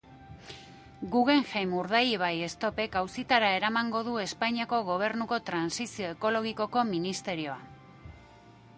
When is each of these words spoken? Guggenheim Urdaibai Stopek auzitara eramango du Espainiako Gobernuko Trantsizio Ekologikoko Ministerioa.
Guggenheim 1.15 1.75
Urdaibai 1.81 2.31
Stopek 2.55 2.97
auzitara 3.03 3.53
eramango 3.59 4.03
du 4.09 4.17
Espainiako 4.25 4.81
Gobernuko 4.91 5.41
Trantsizio 5.51 6.13
Ekologikoko 6.19 6.89
Ministerioa. 6.95 7.61